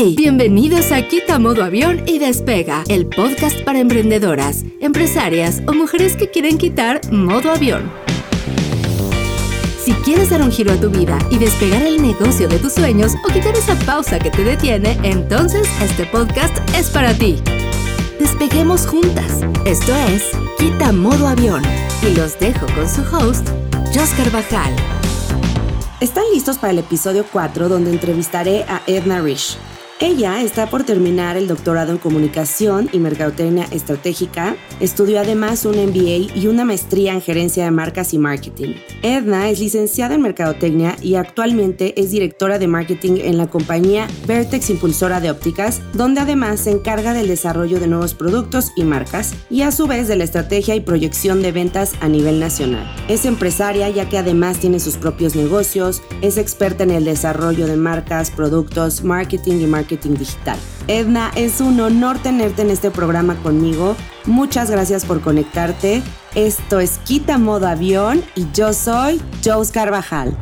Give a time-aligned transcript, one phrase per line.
[0.00, 6.30] Bienvenidos a Quita Modo Avión y Despega, el podcast para emprendedoras, empresarias o mujeres que
[6.30, 7.90] quieren quitar modo avión.
[9.82, 13.14] Si quieres dar un giro a tu vida y despegar el negocio de tus sueños
[13.28, 17.42] o quitar esa pausa que te detiene, entonces este podcast es para ti.
[18.20, 19.40] Despeguemos juntas.
[19.64, 20.22] Esto es
[20.58, 21.62] Quita Modo Avión.
[22.08, 23.48] Y los dejo con su host,
[23.92, 24.72] Jos Carvajal.
[26.00, 29.58] ¿Están listos para el episodio 4 donde entrevistaré a Edna Rich?
[30.00, 34.54] Ella está por terminar el doctorado en comunicación y mercadotecnia estratégica.
[34.78, 38.74] Estudió además un MBA y una maestría en gerencia de marcas y marketing.
[39.02, 44.70] Edna es licenciada en mercadotecnia y actualmente es directora de marketing en la compañía Vertex
[44.70, 49.62] Impulsora de Ópticas, donde además se encarga del desarrollo de nuevos productos y marcas y
[49.62, 52.88] a su vez de la estrategia y proyección de ventas a nivel nacional.
[53.08, 57.76] Es empresaria ya que además tiene sus propios negocios, es experta en el desarrollo de
[57.76, 60.58] marcas, productos, marketing y marketing digital.
[60.86, 63.96] Edna, es un honor tenerte en este programa conmigo.
[64.26, 66.02] Muchas gracias por conectarte.
[66.34, 70.36] Esto es Quita Modo Avión y yo soy Joes Carvajal.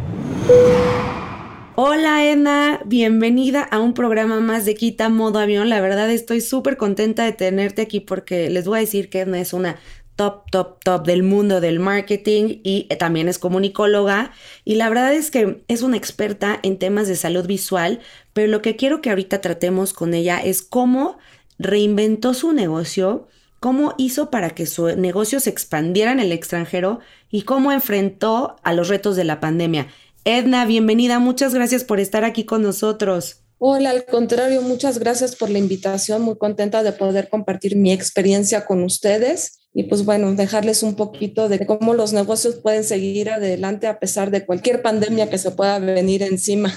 [1.78, 5.68] Hola Edna, bienvenida a un programa más de Quita Modo Avión.
[5.68, 9.40] La verdad estoy súper contenta de tenerte aquí porque les voy a decir que Edna
[9.40, 9.76] es una
[10.16, 14.32] top, top, top del mundo del marketing y eh, también es comunicóloga.
[14.64, 18.00] Y la verdad es que es una experta en temas de salud visual,
[18.32, 21.18] pero lo que quiero que ahorita tratemos con ella es cómo
[21.58, 23.28] reinventó su negocio,
[23.60, 28.72] cómo hizo para que su negocio se expandiera en el extranjero y cómo enfrentó a
[28.72, 29.88] los retos de la pandemia.
[30.24, 33.42] Edna, bienvenida, muchas gracias por estar aquí con nosotros.
[33.58, 38.66] Hola, al contrario, muchas gracias por la invitación, muy contenta de poder compartir mi experiencia
[38.66, 43.86] con ustedes y pues bueno, dejarles un poquito de cómo los negocios pueden seguir adelante
[43.86, 46.72] a pesar de cualquier pandemia que se pueda venir encima.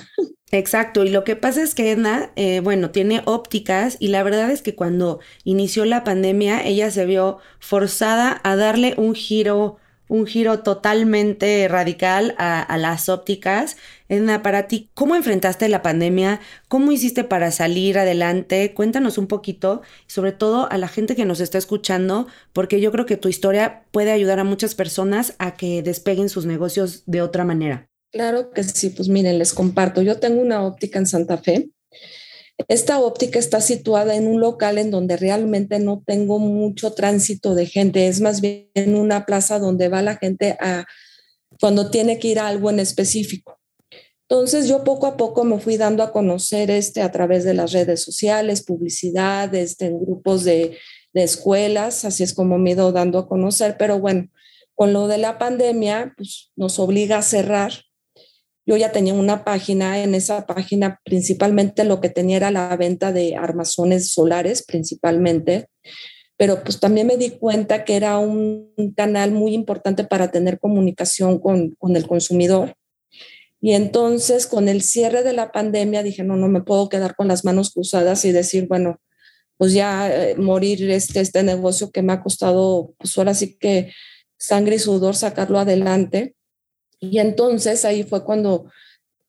[0.51, 4.51] Exacto, y lo que pasa es que Edna, eh, bueno, tiene ópticas y la verdad
[4.51, 9.77] es que cuando inició la pandemia ella se vio forzada a darle un giro
[10.09, 13.77] un giro totalmente radical a, las ópticas.
[14.09, 16.41] Edna, para ti, ¿cómo enfrentaste la pandemia?
[16.67, 18.73] ¿Cómo hiciste para salir adelante?
[18.73, 23.05] Cuéntanos un poquito, sobre todo a la gente que nos está escuchando, porque yo creo
[23.05, 27.45] que tu historia puede ayudar a muchas personas a que despeguen sus negocios de otra
[27.45, 27.87] manera.
[28.11, 30.01] Claro que sí, pues miren, les comparto.
[30.01, 31.69] Yo tengo una óptica en Santa Fe
[32.67, 37.65] esta óptica está situada en un local en donde realmente no tengo mucho tránsito de
[37.65, 40.85] gente, es más bien una plaza donde va la gente a
[41.59, 43.58] cuando tiene que ir a algo en específico.
[44.29, 47.71] Entonces yo poco a poco me fui dando a conocer este a través de las
[47.71, 50.77] redes sociales, publicidad, en grupos de,
[51.13, 54.29] de escuelas, así es como me he ido dando a conocer, pero bueno,
[54.75, 57.73] con lo de la pandemia, pues nos obliga a cerrar
[58.69, 63.11] yo ya tenía una página, en esa página principalmente lo que tenía era la venta
[63.11, 65.69] de armazones solares principalmente,
[66.37, 71.39] pero pues también me di cuenta que era un canal muy importante para tener comunicación
[71.39, 72.75] con, con el consumidor.
[73.61, 77.27] Y entonces con el cierre de la pandemia dije, no, no me puedo quedar con
[77.27, 79.01] las manos cruzadas y decir, bueno,
[79.57, 83.91] pues ya eh, morir este, este negocio que me ha costado, pues ahora sí que
[84.37, 86.35] sangre y sudor sacarlo adelante.
[87.01, 88.71] Y entonces ahí fue cuando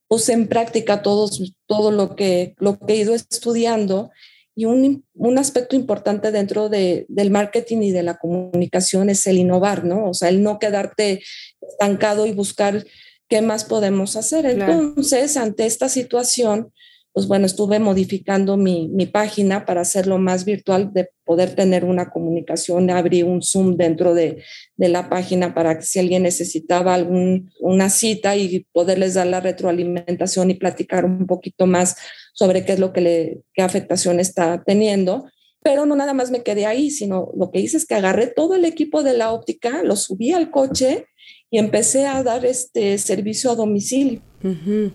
[0.07, 1.29] puse en práctica todo,
[1.67, 4.11] todo lo, que, lo que he ido estudiando
[4.55, 9.39] y un, un aspecto importante dentro de, del marketing y de la comunicación es el
[9.39, 10.11] innovar, ¿no?
[10.11, 11.23] O sea, el no quedarte
[11.61, 12.85] estancado y buscar
[13.31, 14.45] qué más podemos hacer.
[14.45, 16.73] Entonces, ante esta situación,
[17.13, 22.11] pues bueno, estuve modificando mi, mi, página para hacerlo más virtual, de poder tener una
[22.11, 24.43] comunicación, abrí un Zoom dentro de,
[24.77, 29.41] de la página para que si alguien necesitaba algún, una cita y poderles dar la
[29.41, 31.97] retroalimentación y platicar un poquito más
[32.33, 35.25] sobre qué es lo que le, qué afectación está teniendo.
[35.63, 38.55] Pero no nada más me quedé ahí, sino lo que hice es que agarré todo
[38.55, 41.07] el equipo de la óptica, lo subí al coche
[41.51, 44.23] y empecé a dar este servicio a domicilio.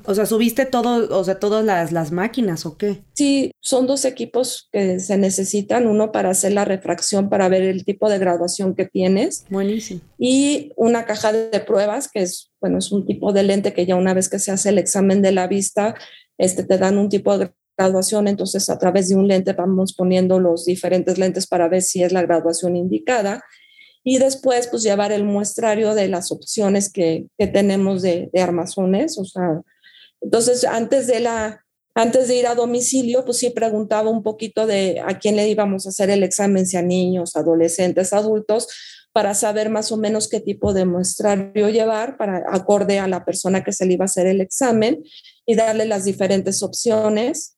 [0.05, 3.03] O sea, subiste todo, o sea, todas las, las, máquinas o qué?
[3.13, 7.85] Sí, son dos equipos que se necesitan, uno para hacer la refracción, para ver el
[7.85, 9.45] tipo de graduación que tienes.
[9.51, 10.01] Buenísimo.
[10.17, 13.95] Y una caja de pruebas, que es, bueno, es un tipo de lente que ya
[13.95, 15.93] una vez que se hace el examen de la vista,
[16.39, 20.39] este, te dan un tipo de graduación, entonces a través de un lente vamos poniendo
[20.39, 23.43] los diferentes lentes para ver si es la graduación indicada
[24.05, 29.17] y después pues llevar el muestrario de las opciones que, que tenemos de, de, armazones,
[29.17, 29.61] o sea,
[30.21, 31.61] entonces antes de la
[31.97, 35.85] antes de ir a domicilio, pues sí preguntaba un poquito de a quién le íbamos
[35.85, 38.67] a hacer el examen, si a niños, adolescentes, adultos,
[39.13, 43.63] para saber más o menos qué tipo de muestrario llevar para acorde a la persona
[43.63, 45.05] que se le iba a hacer el examen
[45.45, 47.55] y darle las diferentes opciones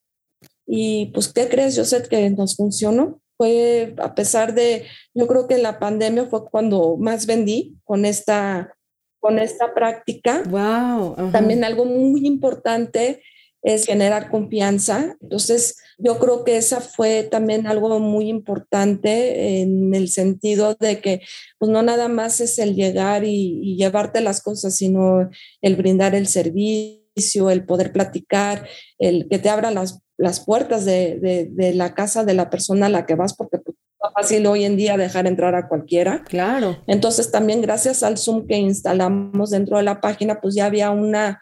[0.70, 1.74] y pues, ¿qué crees?
[1.74, 3.22] Yo sé que nos funcionó.
[3.38, 8.76] Fue a pesar de, yo creo que la pandemia fue cuando más vendí con esta,
[9.20, 10.42] con esta práctica.
[10.50, 11.30] Wow.
[11.32, 13.22] También algo muy importante
[13.62, 15.16] es generar confianza.
[15.20, 21.22] Entonces, yo creo que esa fue también algo muy importante en el sentido de que,
[21.58, 25.28] pues no nada más es el llegar y, llevarte las cosas, sino
[25.60, 28.66] el brindar el servicio, el poder platicar,
[28.98, 32.90] el que te abra las, las puertas de, de, la casa de la persona a
[32.90, 36.24] la que vas, porque pues, es fácil hoy en día dejar entrar a cualquiera.
[36.24, 36.76] Claro.
[36.86, 41.40] Entonces, también gracias al Zoom que instalamos dentro de la página, pues ya había una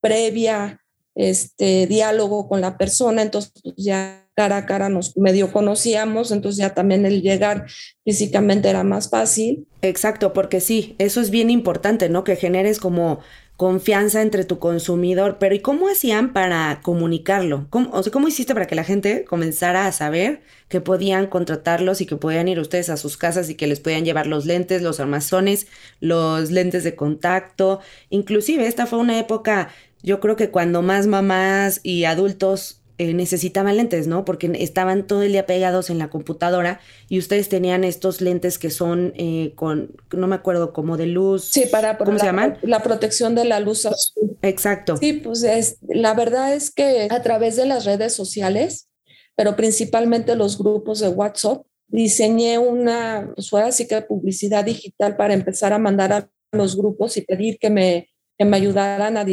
[0.00, 0.80] previa
[1.14, 6.58] este diálogo con la persona, entonces pues, ya cara a cara nos medio conocíamos, entonces
[6.58, 7.66] ya también el llegar
[8.04, 9.66] físicamente era más fácil.
[9.80, 12.24] Exacto, porque sí, eso es bien importante, ¿no?
[12.24, 13.20] Que generes como
[13.56, 17.66] confianza entre tu consumidor, pero ¿y cómo hacían para comunicarlo?
[17.70, 22.00] ¿Cómo, o sea, ¿cómo hiciste para que la gente comenzara a saber que podían contratarlos
[22.00, 24.82] y que podían ir ustedes a sus casas y que les podían llevar los lentes,
[24.82, 25.68] los armazones,
[26.00, 27.80] los lentes de contacto?
[28.10, 29.68] Inclusive esta fue una época
[30.04, 34.24] yo creo que cuando más mamás y adultos eh, necesitaban lentes, ¿no?
[34.24, 38.70] Porque estaban todo el día pegados en la computadora y ustedes tenían estos lentes que
[38.70, 41.44] son eh, con, no me acuerdo, como de luz.
[41.44, 42.58] Sí, para ¿cómo se llaman?
[42.62, 44.36] La protección de la luz azul.
[44.42, 44.96] Exacto.
[44.96, 48.88] Sí, pues es, la verdad es que a través de las redes sociales,
[49.36, 55.34] pero principalmente los grupos de WhatsApp, diseñé una, pues fue así que publicidad digital para
[55.34, 58.08] empezar a mandar a los grupos y pedir que me
[58.38, 59.24] que me ayudaran a,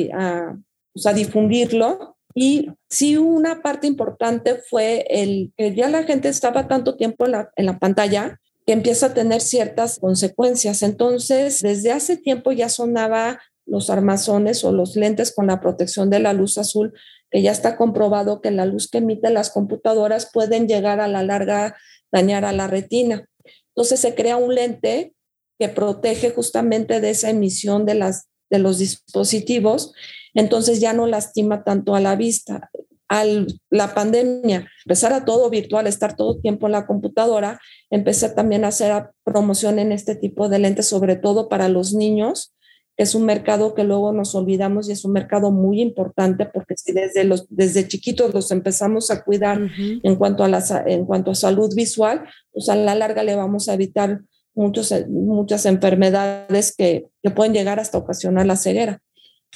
[0.93, 2.17] pues, a, difundirlo.
[2.33, 7.31] Y sí, una parte importante fue el que ya la gente estaba tanto tiempo en
[7.31, 10.83] la, en la pantalla que empieza a tener ciertas consecuencias.
[10.83, 16.19] Entonces, desde hace tiempo ya sonaba los armazones o los lentes con la protección de
[16.19, 16.93] la luz azul,
[17.29, 21.23] que ya está comprobado que la luz que emiten las computadoras pueden llegar a la
[21.23, 21.77] larga
[22.11, 23.25] dañar a la retina.
[23.69, 25.13] Entonces se crea un lente
[25.57, 29.93] que protege justamente de esa emisión de las de los dispositivos,
[30.33, 32.69] entonces ya no lastima tanto a la vista.
[33.07, 38.29] Al la pandemia, empezar a todo virtual, estar todo el tiempo en la computadora, empecé
[38.29, 42.53] también a hacer promoción en este tipo de lentes, sobre todo para los niños,
[42.95, 46.75] que es un mercado que luego nos olvidamos y es un mercado muy importante porque
[46.77, 49.59] si desde, los, desde chiquitos los empezamos a cuidar
[50.03, 53.67] en, cuanto a la, en cuanto a salud visual, pues a la larga le vamos
[53.67, 54.21] a evitar
[54.53, 59.01] muchos, muchas enfermedades que, que pueden llegar hasta ocasionar la ceguera.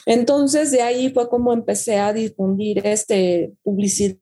[0.06, 4.22] Entonces, de ahí fue como empecé a difundir este, publicidad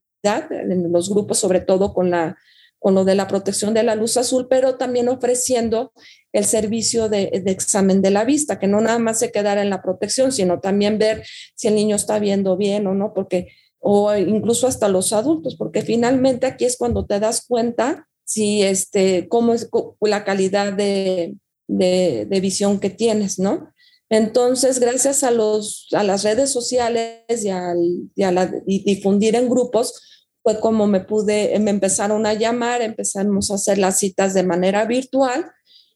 [0.51, 2.37] en los grupos, sobre todo con, la,
[2.79, 5.91] con lo de la protección de la luz azul, pero también ofreciendo
[6.31, 9.69] el servicio de, de, examen de la vista, que no nada más se quedara en
[9.69, 11.23] la protección, sino también ver
[11.55, 13.49] si el niño está viendo bien o no, porque,
[13.79, 19.27] o incluso hasta los adultos, porque finalmente aquí es cuando te das cuenta si este,
[19.27, 21.35] cómo es la calidad de,
[21.67, 23.72] de, visión que tienes, ¿no?
[24.13, 27.79] Entonces, gracias a, los, a las redes sociales y, al,
[28.13, 33.49] y a la, difundir en grupos, fue como me pude, me empezaron a llamar, empezamos
[33.49, 35.49] a hacer las citas de manera virtual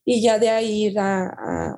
[0.04, 1.28] y ya de ahí ir a,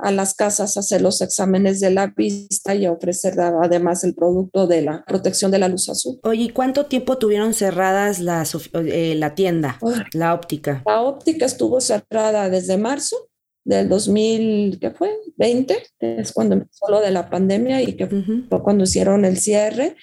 [0.00, 4.14] a, las casas a hacer los exámenes de la vista y a ofrecer además el
[4.14, 6.20] producto de la protección de la luz azul.
[6.22, 9.78] Oye, ¿cuánto tiempo tuvieron cerradas las, eh, la tienda,
[10.14, 10.82] la óptica?
[10.87, 13.29] La óptica estuvo cerrada desde marzo
[13.64, 15.17] del 2000, ¿qué fue?
[15.37, 19.97] 20, es cuando empezó lo de la pandemia y que fue cuando hicieron el cierre,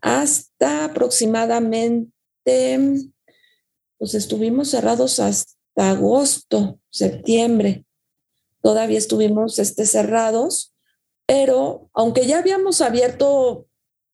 [0.00, 2.10] hasta aproximadamente,
[3.98, 7.84] pues estuvimos cerrados hasta agosto, septiembre.
[8.62, 10.74] Todavía estuvimos este, cerrados,
[11.26, 13.66] pero aunque ya habíamos abierto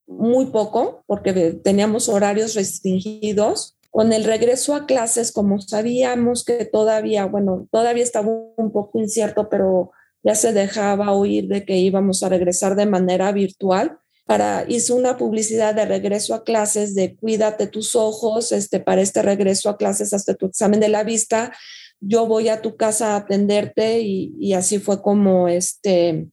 [0.07, 1.33] muy poco, porque
[1.63, 8.27] teníamos horarios restringidos, con el regreso a clases, como sabíamos que todavía, bueno, todavía estaba
[8.27, 13.31] un poco incierto, pero ya se dejaba oír de que íbamos a regresar de manera
[13.31, 18.99] virtual, para, hizo una publicidad de regreso a clases, de cuídate tus ojos, este, para
[18.99, 21.53] este regreso a clases hasta tu examen de la vista,
[22.01, 26.27] yo voy a tu casa a atenderte y, y así fue como este,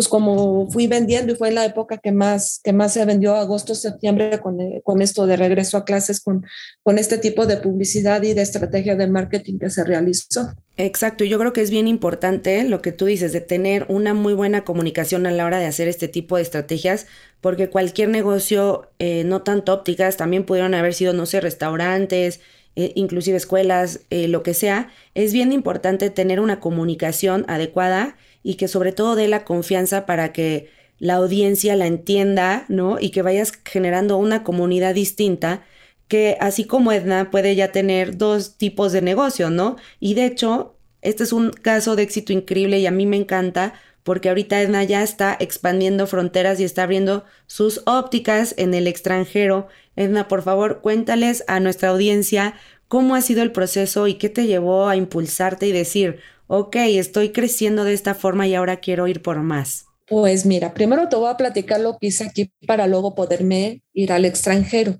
[0.00, 3.74] pues como fui vendiendo y fue la época que más, que más se vendió agosto,
[3.74, 6.42] septiembre con, eh, con esto de regreso a clases, con,
[6.82, 10.54] con este tipo de publicidad y de estrategia de marketing que se realizó.
[10.78, 14.32] Exacto, yo creo que es bien importante lo que tú dices, de tener una muy
[14.32, 17.06] buena comunicación a la hora de hacer este tipo de estrategias,
[17.42, 22.40] porque cualquier negocio, eh, no tanto ópticas, también pudieron haber sido, no sé, restaurantes,
[22.74, 28.68] eh, inclusive escuelas, lo que sea, es bien importante tener una comunicación adecuada y que
[28.68, 32.98] sobre todo dé la confianza para que la audiencia la entienda, ¿no?
[33.00, 35.64] Y que vayas generando una comunidad distinta
[36.08, 39.76] que así como Edna puede ya tener dos tipos de negocio, ¿no?
[40.00, 43.74] Y de hecho, este es un caso de éxito increíble y a mí me encanta
[44.02, 49.68] porque ahorita Edna ya está expandiendo fronteras y está abriendo sus ópticas en el extranjero.
[49.94, 52.54] Edna, por favor, cuéntales a nuestra audiencia
[52.88, 56.18] cómo ha sido el proceso y qué te llevó a impulsarte y decir,
[56.50, 59.86] ok, estoy creciendo de esta forma y ahora quiero ir por más.
[60.08, 64.12] Pues mira, primero te voy a platicar lo que hice aquí para luego poderme ir
[64.12, 64.96] al extranjero.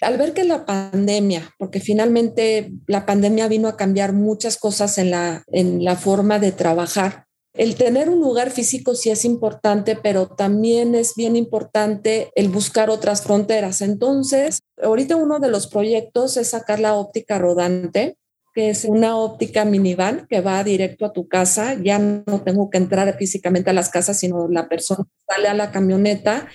[0.00, 5.10] Al ver que la pandemia, porque finalmente la pandemia vino a cambiar muchas cosas en
[5.10, 10.28] la, en la forma de trabajar, el tener un lugar físico sí es importante, pero
[10.28, 13.80] también es bien importante el buscar otras fronteras.
[13.82, 18.16] Entonces, ahorita uno de los proyectos es sacar la óptica rodante,
[18.54, 21.76] que es una óptica minivan que va directo a tu casa.
[21.82, 25.70] Ya no tengo que entrar físicamente a las casas, sino la persona sale a la
[25.70, 26.48] camioneta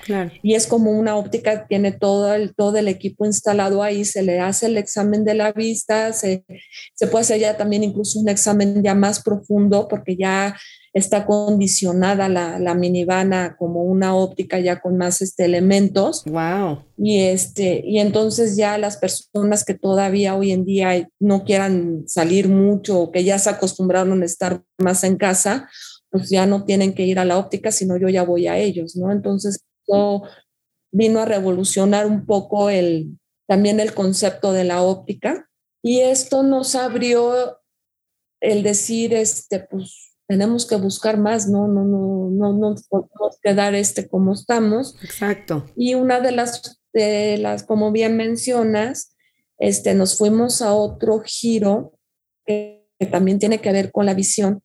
[0.44, 4.40] y es como una óptica, tiene todo el, todo el equipo instalado ahí, se le
[4.40, 6.46] hace el examen de la vista, se,
[6.94, 10.56] se puede hacer ya también incluso un examen ya más profundo porque ya
[10.94, 16.24] está condicionada la, la minivana como una óptica ya con más este, elementos.
[16.26, 16.84] Wow.
[16.98, 22.50] Y, este, y entonces ya las personas que todavía hoy en día no quieran salir
[22.50, 25.70] mucho o que ya se acostumbraron a estar más en casa,
[26.10, 28.96] pues ya no tienen que ir a la óptica, sino yo ya voy a ellos,
[28.96, 29.12] ¿no?
[29.12, 30.24] Entonces, eso
[30.92, 35.50] vino a revolucionar un poco el, también el concepto de la óptica.
[35.84, 37.60] Y esto nos abrió
[38.42, 43.76] el decir, este, pues tenemos que buscar más, no, no, no, no, no podemos quedar
[43.76, 44.96] este como estamos.
[45.02, 45.66] Exacto.
[45.76, 49.16] Y una de las, de las, como bien mencionas,
[49.58, 51.98] este, nos fuimos a otro giro
[52.46, 52.76] que,
[53.12, 54.64] también tiene que ver con la visión,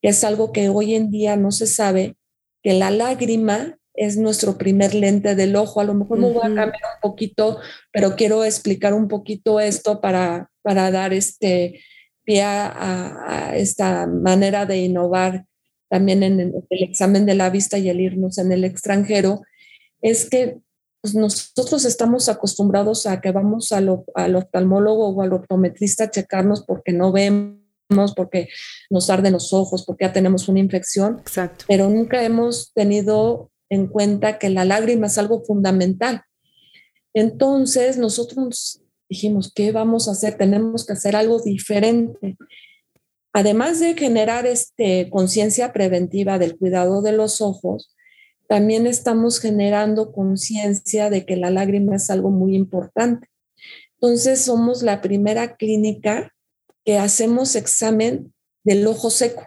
[0.00, 2.16] que es algo que hoy en día no se sabe,
[2.62, 5.80] que la lágrima es nuestro primer lente del ojo.
[5.80, 7.58] A lo mejor me voy a cambiar un poquito,
[7.92, 11.80] pero quiero explicar un poquito esto para, para dar este,
[12.24, 15.46] pie a, esta manera de innovar
[15.88, 19.42] también en el, examen de la vista y el irnos en el extranjero,
[20.00, 20.58] es que
[21.00, 26.64] pues, nosotros estamos acostumbrados a que vamos al, al oftalmólogo o al optometrista a checarnos
[26.64, 27.62] porque no vemos
[28.16, 28.48] porque
[28.90, 31.64] nos arden los ojos, porque ya tenemos una infección, Exacto.
[31.68, 36.22] pero nunca hemos tenido en cuenta que la lágrima es algo fundamental.
[37.14, 38.81] Entonces, nosotros
[39.12, 40.38] dijimos, ¿qué vamos a hacer?
[40.38, 42.38] Tenemos que hacer algo diferente.
[43.34, 47.94] Además de generar este, conciencia preventiva del cuidado de los ojos,
[48.48, 53.28] también estamos generando conciencia de que la lágrima es algo muy importante.
[54.00, 56.32] Entonces, somos la primera clínica
[56.84, 58.32] que hacemos examen
[58.64, 59.46] del ojo seco.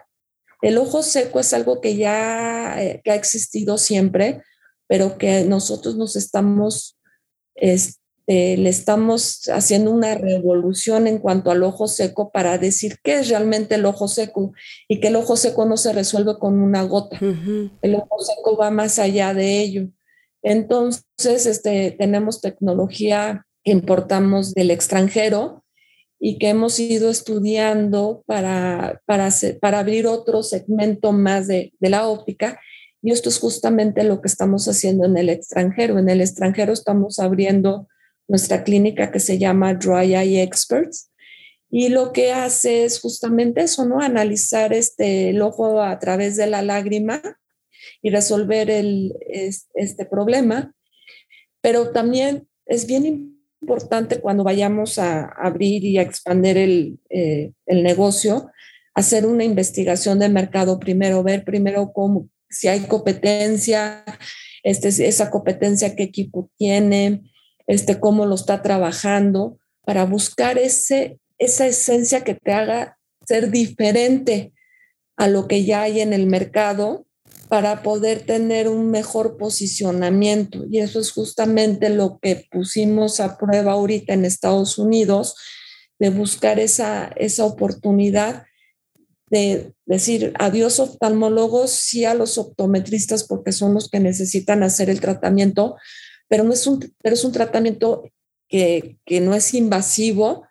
[0.62, 4.42] El ojo seco es algo que ya eh, ha existido siempre,
[4.86, 6.96] pero que nosotros nos estamos
[7.56, 13.20] este, eh, le estamos haciendo una revolución en cuanto al ojo seco para decir qué
[13.20, 14.52] es realmente el ojo seco
[14.88, 17.18] y que el ojo seco no se resuelve con una gota.
[17.20, 19.88] El ojo seco va más allá de ello.
[20.42, 25.64] Entonces, este, tenemos tecnología que importamos del extranjero
[26.18, 29.28] y que hemos ido estudiando para, para,
[29.60, 32.60] para abrir otro segmento más de, de la óptica.
[33.02, 35.96] Y esto es justamente lo que estamos haciendo en el extranjero.
[36.00, 37.86] En el extranjero estamos abriendo
[38.28, 41.10] nuestra clínica que se llama Dry Eye Experts.
[41.70, 44.00] Y lo que hace es justamente eso, ¿no?
[44.00, 47.20] Analizar este, el ojo a través de la lágrima
[48.02, 49.14] y resolver el,
[49.74, 50.72] este problema.
[51.60, 57.82] Pero también es bien importante cuando vayamos a abrir y a expandir el, eh, el
[57.82, 58.50] negocio,
[58.94, 64.04] hacer una investigación de mercado primero, ver primero cómo, si hay competencia,
[64.62, 67.22] este, esa competencia, qué equipo tiene,
[67.66, 74.52] este, cómo lo está trabajando, para buscar ese, esa esencia que te haga ser diferente
[75.16, 77.06] a lo que ya hay en el mercado
[77.48, 80.64] para poder tener un mejor posicionamiento.
[80.68, 85.36] Y eso es justamente lo que pusimos a prueba ahorita en Estados Unidos,
[85.98, 88.44] de buscar esa, esa oportunidad
[89.28, 95.00] de decir adiós oftalmólogos, sí a los optometristas porque son los que necesitan hacer el
[95.00, 95.76] tratamiento,
[96.28, 98.04] pero, no es, un, pero es un tratamiento
[98.48, 100.46] que, que no es invasivo,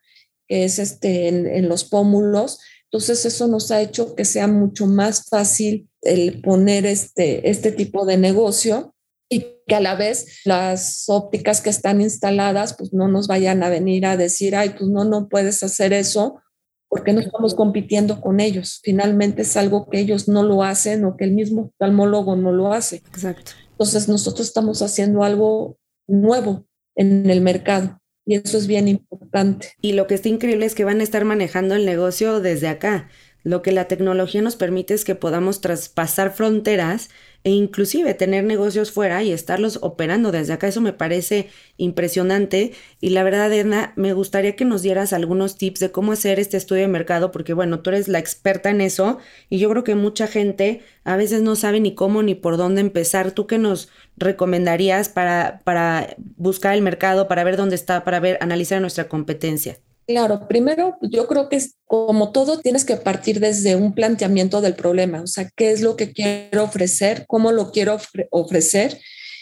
[0.47, 2.59] que es este, en, los pómulos.
[2.85, 8.05] Entonces eso nos ha hecho que sea mucho más fácil el poner este, este tipo
[8.05, 8.93] de negocio
[9.27, 13.69] y que a la vez las ópticas que están instaladas pues no nos vayan a
[13.69, 16.41] venir a decir, ay, pues no, no puedes hacer eso
[16.87, 18.79] porque no estamos compitiendo con ellos.
[18.83, 22.71] Finalmente es algo que ellos no lo hacen o que el mismo oftalmólogo no lo
[22.71, 22.97] hace.
[22.97, 23.51] Exacto.
[23.75, 25.77] Entonces nosotros estamos haciendo algo
[26.07, 26.65] nuevo
[26.95, 27.99] en el mercado.
[28.25, 29.73] Y eso es bien importante.
[29.81, 33.09] Y lo que está increíble es que van a estar manejando el negocio desde acá.
[33.43, 37.09] Lo que la tecnología nos permite es que podamos traspasar fronteras
[37.45, 40.67] e inclusive tener negocios fuera y estarlos operando desde acá.
[40.67, 41.47] Eso me parece
[41.77, 46.39] impresionante y la verdad, Edna, me gustaría que nos dieras algunos tips de cómo hacer
[46.39, 49.83] este estudio de mercado, porque bueno, tú eres la experta en eso y yo creo
[49.83, 53.31] que mucha gente a veces no sabe ni cómo ni por dónde empezar.
[53.31, 58.39] ¿Tú qué nos recomendarías para, para buscar el mercado, para ver dónde está, para ver,
[58.41, 59.77] analizar nuestra competencia?
[60.07, 65.21] Claro, primero yo creo que como todo tienes que partir desde un planteamiento del problema,
[65.21, 67.97] o sea, qué es lo que quiero ofrecer, cómo lo quiero
[68.29, 69.01] ofrecer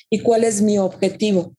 [0.09, 1.53] y cuál es mi objetivo.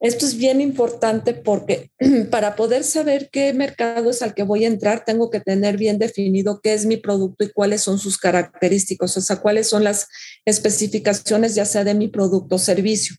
[0.00, 1.92] Esto es bien importante porque
[2.30, 5.98] para poder saber qué mercado es al que voy a entrar, tengo que tener bien
[5.98, 10.08] definido qué es mi producto y cuáles son sus características, o sea, cuáles son las
[10.44, 13.16] especificaciones ya sea de mi producto o servicio.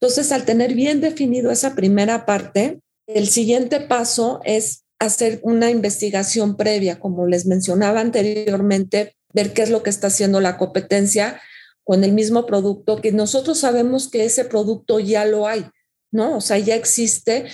[0.00, 2.80] Entonces, al tener bien definido esa primera parte,
[3.14, 9.70] el siguiente paso es hacer una investigación previa, como les mencionaba anteriormente, ver qué es
[9.70, 11.40] lo que está haciendo la competencia
[11.84, 15.66] con el mismo producto, que nosotros sabemos que ese producto ya lo hay,
[16.12, 16.36] ¿no?
[16.36, 17.46] O sea, ya existe,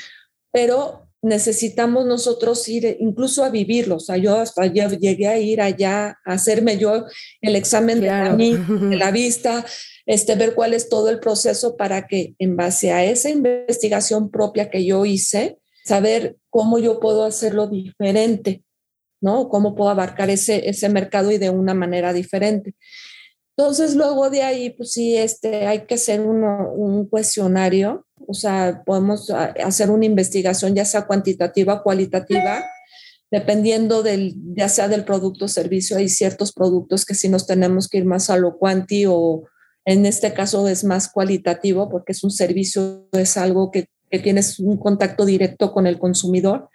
[0.52, 3.96] pero necesitamos nosotros ir incluso a vivirlo.
[3.96, 7.04] O sea, yo hasta ya llegué a ir allá a hacerme yo
[7.40, 8.56] el examen de, la, de
[8.96, 9.66] la vista,
[10.06, 14.70] este, ver cuál es todo el proceso para que en base a esa investigación propia
[14.70, 18.62] que yo hice, saber cómo yo puedo hacerlo diferente,
[19.20, 19.48] ¿no?
[19.48, 22.76] Cómo puedo abarcar ese, ese mercado y de una manera diferente.
[23.56, 28.82] Entonces, luego de ahí, pues sí, este, hay que hacer uno, un cuestionario, o sea,
[28.84, 32.64] podemos hacer una investigación ya sea cuantitativa o cualitativa,
[33.30, 37.88] dependiendo del, ya sea del producto o servicio, hay ciertos productos que sí nos tenemos
[37.88, 39.44] que ir más a lo cuanti o,
[39.86, 43.88] en este caso es más cualitativo porque es un servicio, es algo que,
[44.22, 46.70] tienes un contacto directo con el consumidor.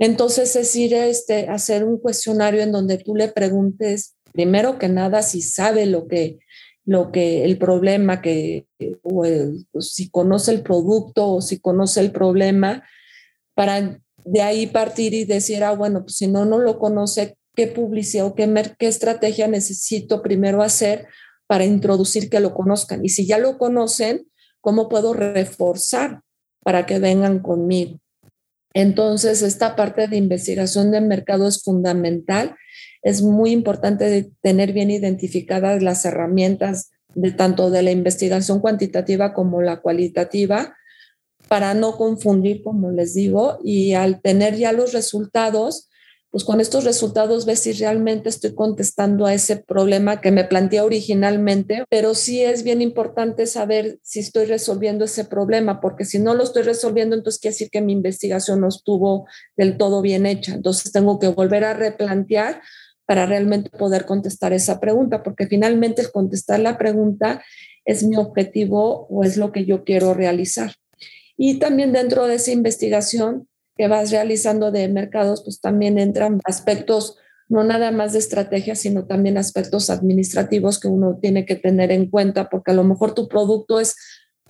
[0.00, 4.88] Entonces es ir a este, hacer un cuestionario en donde tú le preguntes, primero que
[4.88, 6.40] nada, si sabe lo que,
[6.88, 8.66] lo que el problema, que,
[9.78, 12.82] si conoce el producto o si conoce el problema,
[13.54, 17.66] para de ahí partir y decir, ah, bueno, pues si no, no lo conoce, ¿qué
[17.66, 21.08] publicidad o qué, qué estrategia necesito primero hacer
[21.46, 23.04] para introducir que lo conozcan.
[23.04, 24.26] Y si ya lo conocen,
[24.62, 26.22] ¿cómo puedo reforzar
[26.64, 27.98] para que vengan conmigo?
[28.72, 32.56] Entonces, esta parte de investigación del mercado es fundamental.
[33.02, 39.62] Es muy importante tener bien identificadas las herramientas de tanto de la investigación cuantitativa como
[39.62, 40.74] la cualitativa
[41.48, 45.88] para no confundir, como les digo, y al tener ya los resultados,
[46.30, 50.82] pues con estos resultados ves si realmente estoy contestando a ese problema que me planteé
[50.82, 56.34] originalmente, pero sí es bien importante saber si estoy resolviendo ese problema, porque si no
[56.34, 60.52] lo estoy resolviendo, entonces quiere decir que mi investigación no estuvo del todo bien hecha.
[60.52, 62.60] Entonces tengo que volver a replantear
[63.08, 67.42] para realmente poder contestar esa pregunta, porque finalmente el contestar la pregunta
[67.86, 70.74] es mi objetivo o es lo que yo quiero realizar.
[71.34, 77.16] Y también dentro de esa investigación, que vas realizando de mercados, pues también entran aspectos
[77.48, 82.10] no nada más de estrategia, sino también aspectos administrativos que uno tiene que tener en
[82.10, 83.96] cuenta, porque a lo mejor tu producto es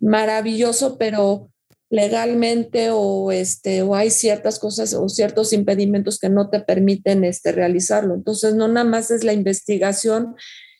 [0.00, 1.52] maravilloso, pero
[1.90, 7.52] legalmente o este o hay ciertas cosas o ciertos impedimentos que no te permiten este
[7.52, 8.14] realizarlo.
[8.14, 10.34] Entonces, no nada más es la investigación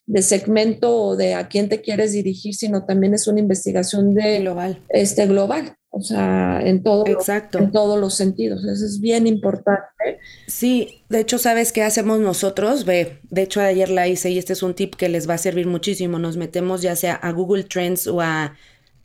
[0.07, 4.41] de segmento o de a quién te quieres dirigir, sino también es una investigación de
[4.41, 4.83] global.
[4.89, 8.65] Este global o sea, en, todo en todos los sentidos.
[8.65, 10.21] Eso es bien importante.
[10.47, 12.85] Sí, de hecho, ¿sabes qué hacemos nosotros?
[12.85, 15.39] Ve, de hecho, ayer la hice y este es un tip que les va a
[15.39, 16.19] servir muchísimo.
[16.19, 18.55] Nos metemos ya sea a Google Trends o a,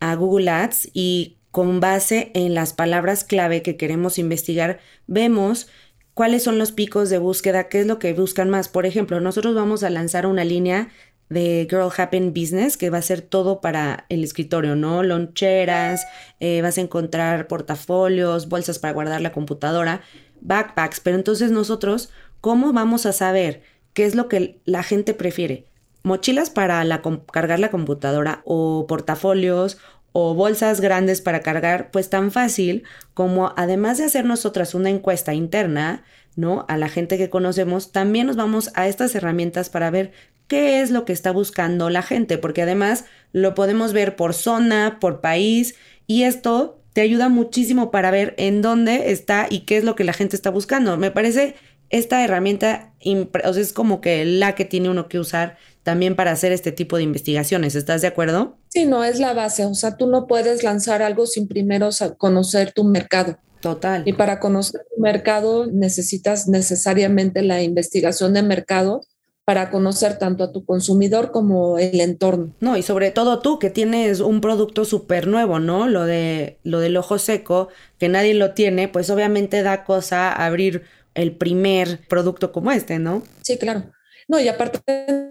[0.02, 5.68] a Google Ads y con base en las palabras clave que queremos investigar, vemos
[6.16, 8.70] cuáles son los picos de búsqueda, qué es lo que buscan más.
[8.70, 10.90] Por ejemplo, nosotros vamos a lanzar una línea
[11.30, 15.04] de Girl Happen Business, que va a ser todo para el escritorio, ¿no?
[15.04, 16.04] Loncheras,
[16.40, 20.02] eh, vas a encontrar portafolios, bolsas para guardar la computadora,
[20.42, 22.10] backpacks, pero entonces nosotros,
[22.42, 23.62] ¿cómo vamos a saber
[23.94, 25.66] qué es lo que la gente prefiere?
[26.02, 29.78] ¿Mochilas para la, cargar la computadora o portafolios
[30.14, 31.92] o bolsas grandes para cargar?
[31.92, 36.04] Pues tan fácil como además de hacer nosotras una encuesta interna,
[36.36, 36.66] ¿no?
[36.70, 40.14] A la gente que conocemos, también nos vamos a estas herramientas para ver
[40.48, 44.98] qué es lo que está buscando la gente, porque además lo podemos ver por zona,
[45.02, 45.76] por país,
[46.08, 50.04] y esto te ayuda muchísimo para ver en dónde está y qué es lo que
[50.04, 50.96] la gente está buscando.
[50.98, 51.56] Me parece
[51.90, 56.72] esta herramienta es como que la que tiene uno que usar también para hacer este
[56.72, 57.76] tipo de investigaciones.
[57.76, 58.58] ¿Estás de acuerdo?
[58.70, 59.66] Sí, no, es la base.
[59.66, 63.38] O sea, tú no puedes lanzar algo sin primero conocer tu mercado.
[63.60, 64.04] Total.
[64.06, 69.02] Y para conocer tu mercado necesitas necesariamente la investigación de mercado
[69.46, 72.54] para conocer tanto a tu consumidor como el entorno.
[72.62, 75.88] No, y sobre todo tú que tienes un producto súper nuevo, ¿no?
[75.88, 77.68] Lo de lo del ojo seco,
[77.98, 83.24] que nadie lo tiene, pues obviamente da cosa abrir el primer producto como este, ¿no?
[83.42, 83.92] Sí, claro.
[84.34, 84.82] No, y aparte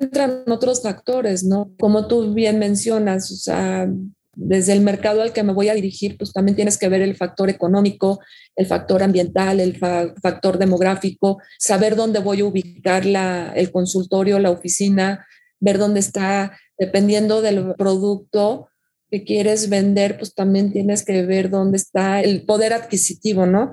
[0.00, 1.72] entran otros factores, ¿no?
[1.80, 3.88] Como tú bien mencionas, o sea,
[4.36, 7.16] desde el mercado al que me voy a dirigir, pues también tienes que ver el
[7.16, 8.20] factor económico,
[8.54, 14.50] el factor ambiental, el factor demográfico, saber dónde voy a ubicar la, el consultorio, la
[14.50, 15.26] oficina,
[15.58, 18.68] ver dónde está, dependiendo del producto
[19.10, 23.72] que quieres vender, pues también tienes que ver dónde está el poder adquisitivo, ¿no?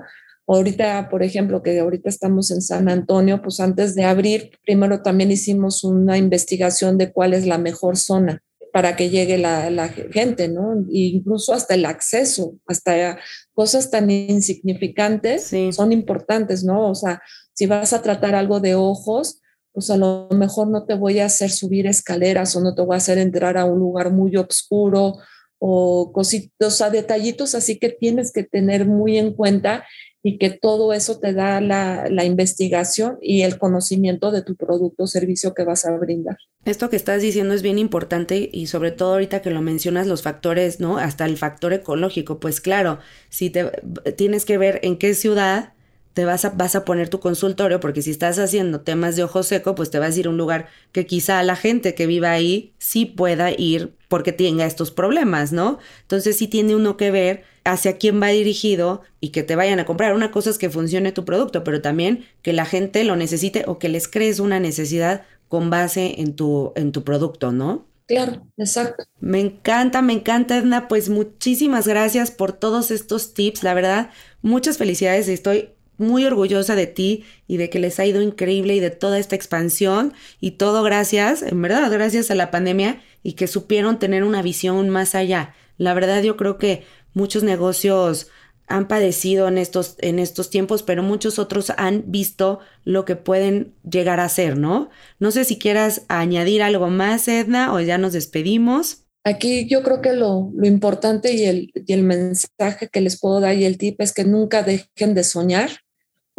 [0.52, 5.30] Ahorita, por ejemplo, que ahorita estamos en San Antonio, pues antes de abrir, primero también
[5.30, 10.72] hicimos una investigación de cuál es la mejor zona para que llegue la, gente, ¿no?
[10.92, 13.20] E incluso hasta el acceso, hasta
[13.52, 16.90] cosas tan insignificantes son importantes, ¿no?
[16.90, 19.40] O sea, si vas a tratar algo de ojos,
[19.72, 22.94] pues a lo mejor no te voy a hacer subir escaleras o no te voy
[22.94, 25.18] a hacer entrar a un lugar muy oscuro
[25.60, 29.84] o cositos, o sea, detallitos así que tienes que tener muy en cuenta
[30.22, 35.04] y que todo eso te da la, la, investigación y el conocimiento de tu producto
[35.04, 36.36] o servicio que vas a brindar.
[36.64, 40.22] Esto que estás diciendo es bien importante y sobre todo ahorita que lo mencionas los
[40.22, 40.98] factores, ¿no?
[40.98, 42.98] Hasta el factor ecológico, pues claro,
[43.30, 43.70] si te
[44.16, 45.72] tienes que ver en qué ciudad
[46.14, 49.42] te vas a, vas a poner tu consultorio, porque si estás haciendo temas de ojo
[49.42, 52.32] seco, pues te vas a ir a un lugar que quizá la gente que viva
[52.32, 55.78] ahí sí pueda ir porque tenga estos problemas, ¿no?
[56.02, 59.86] Entonces sí tiene uno que ver hacia quién va dirigido y que te vayan a
[59.86, 60.14] comprar.
[60.14, 63.78] Una cosa es que funcione tu producto, pero también que la gente lo necesite o
[63.78, 67.86] que les crees una necesidad con base en tu, en tu producto, ¿no?
[68.06, 69.04] Claro, exacto.
[69.20, 70.88] Me encanta, me encanta, Edna.
[70.88, 73.62] Pues muchísimas gracias por todos estos tips.
[73.62, 74.10] La verdad,
[74.42, 75.28] muchas felicidades.
[75.28, 75.70] Estoy
[76.00, 79.36] muy orgullosa de ti y de que les ha ido increíble y de toda esta
[79.36, 84.42] expansión y todo gracias, en verdad, gracias a la pandemia y que supieron tener una
[84.42, 85.54] visión más allá.
[85.76, 86.84] La verdad yo creo que
[87.14, 88.28] muchos negocios
[88.70, 93.74] han padecido en estos, en estos tiempos, pero muchos otros han visto lo que pueden
[93.88, 94.90] llegar a ser, ¿no?
[95.18, 99.06] No sé si quieras añadir algo más, Edna, o ya nos despedimos.
[99.24, 103.40] Aquí yo creo que lo, lo importante y el, y el mensaje que les puedo
[103.40, 105.70] dar y el tip es que nunca dejen de soñar,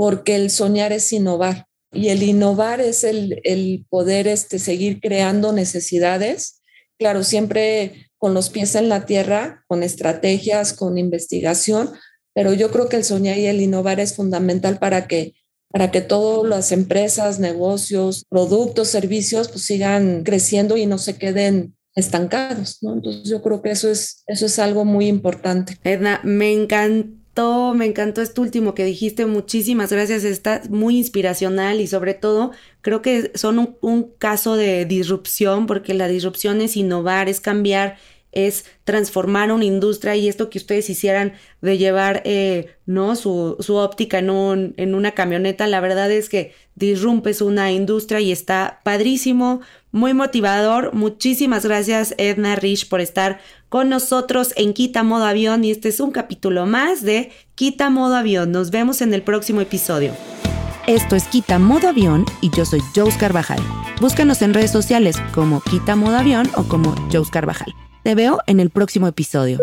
[0.02, 5.54] porque el soñar es innovar y el innovar es el, el poder este, seguir creando
[5.54, 6.64] necesidades.
[6.98, 11.92] Claro, siempre con los pies en la tierra, con estrategias, con investigación,
[12.34, 15.36] pero yo creo que el soñar y el innovar es fundamental para que
[15.70, 21.76] para que todas las empresas, negocios, productos, servicios pues sigan creciendo y no se queden
[21.94, 22.80] estancados.
[22.82, 25.78] Entonces yo creo que eso es, eso es algo muy importante.
[25.84, 27.21] Edna, me encanta
[27.74, 29.26] me encantó esto último que dijiste.
[29.26, 30.24] Muchísimas gracias.
[30.24, 35.94] Está muy inspiracional y sobre todo creo que son un, un caso de disrupción porque
[35.94, 37.98] la disrupción es innovar, es cambiar
[38.32, 43.16] es transformar una industria y esto que ustedes hicieran de llevar eh, ¿no?
[43.16, 48.32] Su, su, óptica en, en una camioneta, la verdad es que disrumpes una industria y
[48.32, 50.94] está padrísimo, muy motivador.
[50.94, 53.40] Muchísimas gracias Edna Rich por estar
[53.70, 58.16] con nosotros en Quita Modo Avión y este es un capítulo más de Quita Modo
[58.16, 58.52] Avión.
[58.52, 60.14] Nos vemos en el próximo episodio.
[60.88, 63.60] Esto es Quita Modo Avión y yo soy Joes Carvajal.
[64.00, 67.74] Búscanos en redes sociales como Quita Modo Avión o como Joes Carvajal.
[68.04, 69.60] Te veo en el próximo episodio.